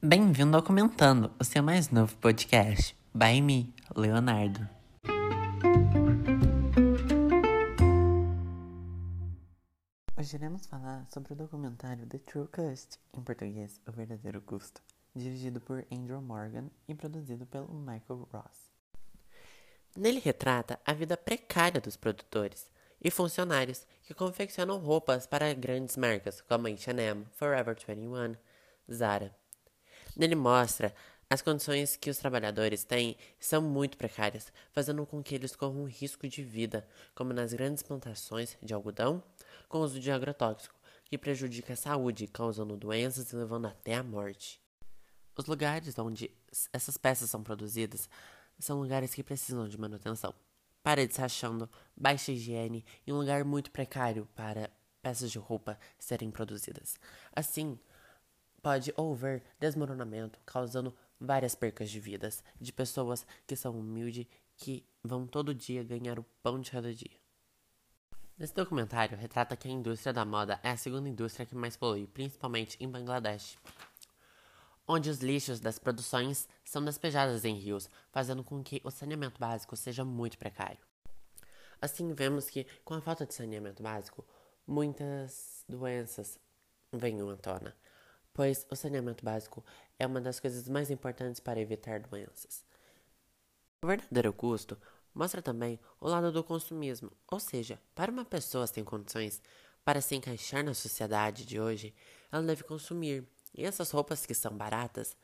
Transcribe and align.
Bem-vindo 0.00 0.56
ao 0.56 0.62
Comentando, 0.62 1.32
o 1.40 1.44
seu 1.44 1.60
mais 1.60 1.90
novo 1.90 2.16
podcast. 2.18 2.96
By 3.12 3.42
me, 3.42 3.74
Leonardo. 3.96 4.60
Hoje 10.16 10.36
iremos 10.36 10.66
falar 10.66 11.04
sobre 11.10 11.32
o 11.32 11.36
documentário 11.36 12.06
The 12.06 12.18
True 12.18 12.46
Cost, 12.46 13.00
em 13.12 13.20
português, 13.20 13.80
O 13.88 13.90
Verdadeiro 13.90 14.40
Custo, 14.40 14.80
dirigido 15.16 15.60
por 15.60 15.84
Andrew 15.90 16.22
Morgan 16.22 16.70
e 16.86 16.94
produzido 16.94 17.44
pelo 17.44 17.74
Michael 17.74 18.28
Ross. 18.32 18.70
Nele 19.96 20.20
retrata 20.20 20.78
a 20.86 20.92
vida 20.92 21.16
precária 21.16 21.80
dos 21.80 21.96
produtores 21.96 22.70
e 23.02 23.10
funcionários 23.10 23.84
que 24.04 24.14
confeccionam 24.14 24.78
roupas 24.78 25.26
para 25.26 25.52
grandes 25.54 25.96
marcas 25.96 26.40
como 26.40 26.68
H&M, 26.68 27.26
Forever 27.32 27.76
21, 27.84 28.36
Zara. 28.92 29.34
Nele 30.18 30.34
mostra 30.34 30.92
as 31.30 31.40
condições 31.40 31.94
que 31.94 32.10
os 32.10 32.18
trabalhadores 32.18 32.82
têm 32.82 33.16
são 33.38 33.62
muito 33.62 33.96
precárias, 33.96 34.52
fazendo 34.72 35.06
com 35.06 35.22
que 35.22 35.34
eles 35.34 35.54
corram 35.54 35.84
risco 35.84 36.26
de 36.26 36.42
vida, 36.42 36.88
como 37.14 37.32
nas 37.32 37.52
grandes 37.52 37.84
plantações 37.84 38.58
de 38.60 38.74
algodão, 38.74 39.22
com 39.68 39.78
uso 39.78 40.00
de 40.00 40.10
agrotóxico, 40.10 40.74
que 41.04 41.16
prejudica 41.16 41.74
a 41.74 41.76
saúde, 41.76 42.26
causando 42.26 42.76
doenças 42.76 43.30
e 43.30 43.36
levando 43.36 43.66
até 43.66 43.94
a 43.94 44.02
morte. 44.02 44.60
Os 45.36 45.46
lugares 45.46 45.96
onde 45.98 46.30
essas 46.72 46.96
peças 46.96 47.30
são 47.30 47.44
produzidas 47.44 48.08
são 48.58 48.80
lugares 48.80 49.14
que 49.14 49.22
precisam 49.22 49.68
de 49.68 49.78
manutenção. 49.78 50.34
Paredes 50.82 51.16
rachando, 51.16 51.70
baixa 51.96 52.32
higiene 52.32 52.84
e 53.06 53.12
um 53.12 53.18
lugar 53.18 53.44
muito 53.44 53.70
precário 53.70 54.28
para 54.34 54.68
peças 55.00 55.30
de 55.30 55.38
roupa 55.38 55.78
serem 55.96 56.30
produzidas. 56.30 56.96
Assim, 57.36 57.78
pode 58.62 58.92
haver 58.96 59.42
desmoronamento, 59.58 60.38
causando 60.44 60.94
várias 61.20 61.54
percas 61.54 61.90
de 61.90 62.00
vidas 62.00 62.42
de 62.60 62.72
pessoas 62.72 63.26
que 63.46 63.56
são 63.56 63.78
humildes, 63.78 64.26
que 64.56 64.84
vão 65.02 65.26
todo 65.26 65.54
dia 65.54 65.82
ganhar 65.82 66.18
o 66.18 66.26
pão 66.42 66.60
de 66.60 66.70
cada 66.70 66.92
dia. 66.92 67.16
Nesse 68.36 68.54
documentário, 68.54 69.18
retrata 69.18 69.56
que 69.56 69.66
a 69.66 69.70
indústria 69.70 70.12
da 70.12 70.24
moda 70.24 70.60
é 70.62 70.70
a 70.70 70.76
segunda 70.76 71.08
indústria 71.08 71.44
que 71.44 71.56
mais 71.56 71.76
polui, 71.76 72.06
principalmente 72.06 72.76
em 72.78 72.88
Bangladesh, 72.88 73.58
onde 74.86 75.10
os 75.10 75.18
lixos 75.18 75.58
das 75.58 75.78
produções 75.78 76.48
são 76.64 76.84
despejados 76.84 77.44
em 77.44 77.54
rios, 77.54 77.90
fazendo 78.12 78.44
com 78.44 78.62
que 78.62 78.80
o 78.84 78.90
saneamento 78.90 79.40
básico 79.40 79.76
seja 79.76 80.04
muito 80.04 80.38
precário. 80.38 80.78
Assim, 81.80 82.12
vemos 82.14 82.48
que, 82.48 82.64
com 82.84 82.94
a 82.94 83.00
falta 83.00 83.26
de 83.26 83.34
saneamento 83.34 83.82
básico, 83.82 84.24
muitas 84.66 85.64
doenças 85.68 86.38
venham 86.92 87.30
à 87.30 87.36
tona, 87.36 87.76
pois 88.38 88.64
o 88.70 88.76
saneamento 88.76 89.24
básico 89.24 89.64
é 89.98 90.06
uma 90.06 90.20
das 90.20 90.38
coisas 90.38 90.68
mais 90.68 90.92
importantes 90.92 91.40
para 91.40 91.58
evitar 91.58 91.98
doenças. 91.98 92.64
O 93.82 93.86
verdadeiro 93.88 94.32
custo 94.32 94.78
mostra 95.12 95.42
também 95.42 95.76
o 96.00 96.06
lado 96.06 96.30
do 96.30 96.44
consumismo, 96.44 97.10
ou 97.28 97.40
seja, 97.40 97.82
para 97.96 98.12
uma 98.12 98.24
pessoa 98.24 98.64
sem 98.68 98.84
condições 98.84 99.42
para 99.84 100.00
se 100.00 100.14
encaixar 100.14 100.62
na 100.62 100.72
sociedade 100.72 101.44
de 101.44 101.58
hoje, 101.58 101.92
ela 102.30 102.44
deve 102.44 102.62
consumir 102.62 103.26
e 103.52 103.64
essas 103.64 103.90
roupas 103.90 104.24
que 104.24 104.34
são 104.34 104.56
baratas 104.56 105.16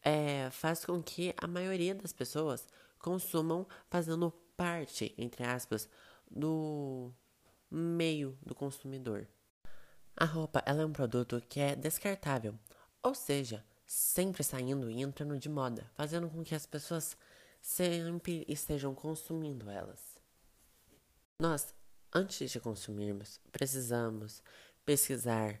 é, 0.00 0.48
faz 0.52 0.84
com 0.84 1.02
que 1.02 1.34
a 1.38 1.48
maioria 1.48 1.92
das 1.92 2.12
pessoas 2.12 2.68
consumam 3.00 3.66
fazendo 3.88 4.30
parte, 4.56 5.12
entre 5.18 5.42
aspas, 5.42 5.88
do 6.30 7.12
meio 7.68 8.38
do 8.46 8.54
consumidor. 8.54 9.26
A 10.20 10.26
roupa 10.26 10.62
é 10.66 10.74
um 10.74 10.92
produto 10.92 11.42
que 11.48 11.60
é 11.60 11.74
descartável, 11.74 12.54
ou 13.02 13.14
seja, 13.14 13.64
sempre 13.86 14.44
saindo 14.44 14.90
e 14.90 15.00
entrando 15.00 15.38
de 15.38 15.48
moda, 15.48 15.90
fazendo 15.94 16.28
com 16.28 16.44
que 16.44 16.54
as 16.54 16.66
pessoas 16.66 17.16
sempre 17.62 18.44
estejam 18.46 18.94
consumindo 18.94 19.70
elas. 19.70 20.20
Nós, 21.38 21.74
antes 22.14 22.50
de 22.50 22.60
consumirmos, 22.60 23.40
precisamos 23.50 24.42
pesquisar 24.84 25.58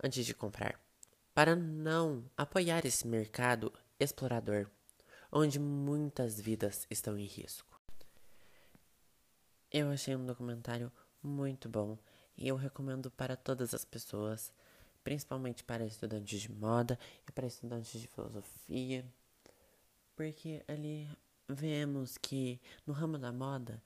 antes 0.00 0.24
de 0.24 0.32
comprar 0.32 0.80
para 1.34 1.56
não 1.56 2.24
apoiar 2.36 2.86
esse 2.86 3.04
mercado 3.04 3.72
explorador, 3.98 4.70
onde 5.32 5.58
muitas 5.58 6.40
vidas 6.40 6.86
estão 6.88 7.18
em 7.18 7.26
risco. 7.26 7.80
Eu 9.72 9.90
achei 9.90 10.14
um 10.14 10.24
documentário 10.24 10.92
muito 11.20 11.68
bom 11.68 11.98
e 12.40 12.48
eu 12.48 12.56
recomendo 12.56 13.10
para 13.10 13.36
todas 13.36 13.74
as 13.74 13.84
pessoas, 13.84 14.50
principalmente 15.04 15.62
para 15.62 15.84
estudantes 15.84 16.40
de 16.40 16.50
moda 16.50 16.98
e 17.28 17.32
para 17.32 17.46
estudantes 17.46 18.00
de 18.00 18.08
filosofia, 18.08 19.04
porque 20.16 20.64
ali 20.66 21.06
vemos 21.46 22.16
que 22.16 22.60
no 22.86 22.94
ramo 22.94 23.18
da 23.18 23.30
moda 23.30 23.82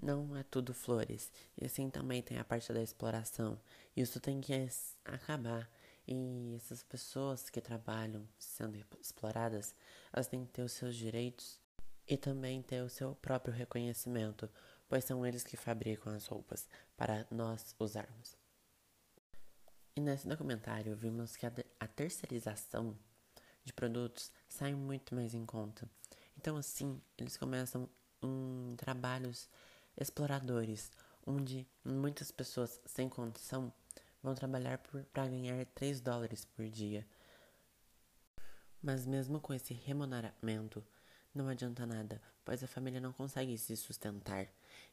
não 0.00 0.36
é 0.36 0.42
tudo 0.44 0.72
flores, 0.72 1.32
e 1.60 1.64
assim 1.64 1.90
também 1.90 2.22
tem 2.22 2.38
a 2.38 2.44
parte 2.44 2.72
da 2.72 2.82
exploração. 2.82 3.60
Isso 3.96 4.20
tem 4.20 4.40
que 4.40 4.52
acabar. 5.04 5.70
E 6.06 6.54
essas 6.56 6.82
pessoas 6.82 7.48
que 7.48 7.60
trabalham 7.60 8.28
sendo 8.38 8.76
exploradas, 9.00 9.74
elas 10.12 10.26
têm 10.26 10.44
que 10.44 10.52
ter 10.52 10.62
os 10.62 10.72
seus 10.72 10.94
direitos 10.94 11.58
e 12.06 12.16
também 12.16 12.60
ter 12.60 12.82
o 12.82 12.88
seu 12.88 13.14
próprio 13.14 13.54
reconhecimento, 13.54 14.50
pois 14.88 15.04
são 15.04 15.26
eles 15.26 15.44
que 15.44 15.56
fabricam 15.56 16.14
as 16.14 16.26
roupas 16.26 16.68
para 16.96 17.26
nós 17.30 17.74
usarmos. 17.78 18.36
E 19.96 20.00
nesse 20.00 20.26
documentário 20.26 20.96
vimos 20.96 21.36
que 21.36 21.46
a, 21.46 21.52
a 21.78 21.86
terceirização 21.86 22.98
de 23.64 23.72
produtos 23.72 24.32
sai 24.48 24.74
muito 24.74 25.14
mais 25.14 25.34
em 25.34 25.46
conta. 25.46 25.88
Então, 26.36 26.56
assim, 26.56 27.00
eles 27.16 27.36
começam 27.36 27.88
em 28.22 28.74
trabalhos 28.76 29.48
exploradores, 29.96 30.90
onde 31.26 31.66
muitas 31.84 32.30
pessoas 32.30 32.80
sem 32.84 33.08
condição 33.08 33.72
vão 34.22 34.34
trabalhar 34.34 34.78
para 35.12 35.28
ganhar 35.28 35.64
3 35.66 36.00
dólares 36.00 36.44
por 36.44 36.68
dia. 36.68 37.06
Mas 38.82 39.06
mesmo 39.06 39.40
com 39.40 39.54
esse 39.54 39.72
remuneramento, 39.72 40.84
não 41.34 41.48
adianta 41.48 41.84
nada, 41.84 42.20
pois 42.44 42.62
a 42.62 42.68
família 42.68 43.00
não 43.00 43.12
consegue 43.12 43.58
se 43.58 43.76
sustentar. 43.76 44.46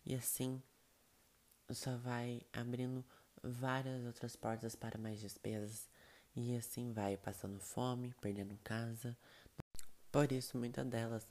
E 0.05 0.15
assim, 0.15 0.61
só 1.69 1.95
vai 1.97 2.41
abrindo 2.51 3.05
várias 3.43 4.05
outras 4.05 4.35
portas 4.35 4.75
para 4.75 4.97
mais 4.97 5.19
despesas. 5.19 5.87
E 6.35 6.55
assim 6.55 6.91
vai 6.93 7.17
passando 7.17 7.59
fome, 7.59 8.15
perdendo 8.21 8.57
casa. 8.63 9.17
Por 10.11 10.31
isso, 10.31 10.57
muitas 10.57 10.85
delas 10.87 11.27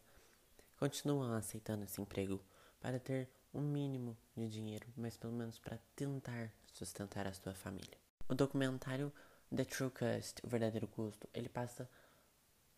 continuam 0.78 1.34
aceitando 1.34 1.84
esse 1.84 2.00
emprego 2.00 2.40
para 2.80 2.98
ter 2.98 3.28
um 3.52 3.60
mínimo 3.60 4.16
de 4.36 4.48
dinheiro, 4.48 4.86
mas 4.96 5.16
pelo 5.16 5.32
menos 5.32 5.58
para 5.58 5.78
tentar 5.96 6.52
sustentar 6.72 7.26
a 7.26 7.32
sua 7.32 7.54
família. 7.54 7.98
O 8.28 8.34
documentário 8.34 9.12
The 9.54 9.64
True 9.64 9.90
Cost, 9.90 10.40
o 10.44 10.48
verdadeiro 10.48 10.86
custo, 10.86 11.28
ele 11.34 11.48
passa 11.48 11.88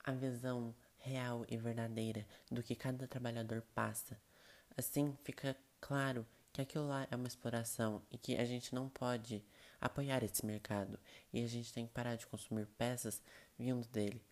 a 0.05 0.13
visão 0.13 0.75
real 1.03 1.45
e 1.49 1.57
verdadeira 1.57 2.27
do 2.51 2.63
que 2.63 2.75
cada 2.75 3.07
trabalhador 3.07 3.63
passa. 3.75 4.21
Assim 4.77 5.17
fica 5.23 5.57
claro 5.81 6.27
que 6.53 6.61
aquilo 6.61 6.87
lá 6.89 7.07
é 7.11 7.17
uma 7.17 7.27
exploração 7.27 8.03
e 8.11 8.19
que 8.19 8.37
a 8.37 8.45
gente 8.45 8.75
não 8.75 8.89
pode 8.89 9.43
apoiar 9.81 10.23
esse 10.23 10.45
mercado 10.45 10.99
e 11.33 11.43
a 11.43 11.47
gente 11.47 11.73
tem 11.73 11.87
que 11.87 11.93
parar 11.93 12.17
de 12.17 12.27
consumir 12.27 12.67
peças 12.79 13.23
vindo 13.59 13.87
dele. 13.89 14.23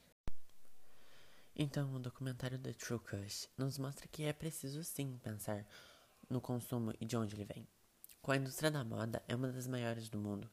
Então, 1.57 1.95
o 1.95 1.99
documentário 1.99 2.59
The 2.59 2.73
True 2.73 3.01
Cush 3.01 3.49
nos 3.57 3.77
mostra 3.77 4.07
que 4.09 4.23
é 4.25 4.33
preciso 4.33 4.85
sim 4.85 5.19
pensar 5.23 5.67
no 6.29 6.41
consumo 6.41 6.95
e 7.01 7.05
de 7.05 7.17
onde 7.17 7.35
ele 7.35 7.45
vem. 7.45 7.67
Com 8.23 8.33
a 8.33 8.37
indústria 8.37 8.71
da 8.71 8.85
moda 8.85 9.23
é 9.27 9.35
uma 9.35 9.49
das 9.49 9.67
maiores 9.67 10.09
do 10.09 10.19
mundo, 10.19 10.49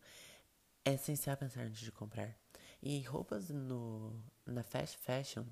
é 0.83 0.93
essencial 0.93 1.37
pensar 1.37 1.61
antes 1.61 1.81
de 1.81 1.91
comprar. 1.91 2.35
E 2.81 3.01
roupas 3.01 3.49
no, 3.49 4.13
na 4.45 4.63
fast 4.63 4.97
fashion, 4.97 5.45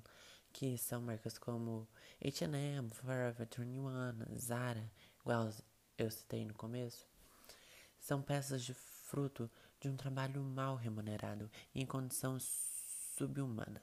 que 0.56 0.78
são 0.78 1.02
marcas 1.02 1.36
como 1.36 1.86
H&M, 2.24 2.88
Forever 2.88 3.46
21, 3.46 4.38
Zara, 4.38 4.90
igual 5.20 5.52
eu 5.98 6.10
citei 6.10 6.46
no 6.46 6.54
começo, 6.54 7.06
são 8.00 8.22
peças 8.22 8.64
de 8.64 8.72
fruto 8.72 9.50
de 9.78 9.90
um 9.90 9.96
trabalho 9.98 10.42
mal 10.42 10.74
remunerado 10.74 11.50
em 11.74 11.84
condições 11.84 12.42
subhumanas. 13.18 13.82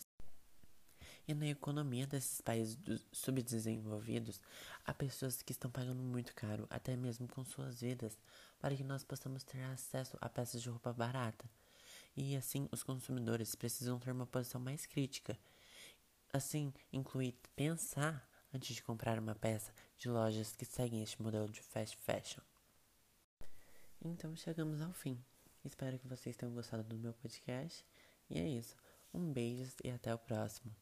E 1.27 1.35
na 1.35 1.45
economia 1.45 2.07
desses 2.07 2.41
países 2.41 2.75
subdesenvolvidos, 3.11 4.41
há 4.83 4.95
pessoas 4.95 5.43
que 5.43 5.51
estão 5.51 5.69
pagando 5.69 6.01
muito 6.01 6.33
caro, 6.33 6.65
até 6.71 6.95
mesmo 6.95 7.27
com 7.27 7.45
suas 7.45 7.81
vidas, 7.81 8.17
para 8.59 8.75
que 8.75 8.83
nós 8.83 9.03
possamos 9.03 9.43
ter 9.43 9.61
acesso 9.65 10.17
a 10.19 10.27
peças 10.27 10.59
de 10.59 10.69
roupa 10.69 10.91
barata. 10.91 11.47
E 12.17 12.35
assim, 12.35 12.67
os 12.71 12.81
consumidores 12.81 13.53
precisam 13.53 13.99
ter 13.99 14.11
uma 14.11 14.25
posição 14.25 14.59
mais 14.59 14.87
crítica. 14.87 15.37
Assim, 16.35 16.73
inclui 16.91 17.31
pensar 17.55 18.27
antes 18.51 18.75
de 18.75 18.81
comprar 18.81 19.19
uma 19.19 19.35
peça 19.35 19.71
de 19.95 20.09
lojas 20.09 20.55
que 20.55 20.65
seguem 20.65 21.03
este 21.03 21.21
modelo 21.21 21.47
de 21.47 21.61
fast 21.61 21.95
fashion. 21.97 22.41
Então 24.01 24.35
chegamos 24.35 24.81
ao 24.81 24.91
fim. 24.91 25.23
Espero 25.63 25.99
que 25.99 26.07
vocês 26.07 26.35
tenham 26.35 26.55
gostado 26.55 26.83
do 26.83 26.97
meu 26.97 27.13
podcast. 27.13 27.85
E 28.31 28.39
é 28.39 28.47
isso. 28.47 28.75
Um 29.13 29.31
beijo 29.31 29.71
e 29.83 29.91
até 29.91 30.11
o 30.11 30.17
próximo. 30.17 30.75